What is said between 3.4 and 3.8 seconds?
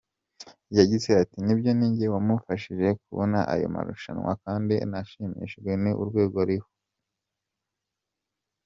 ayo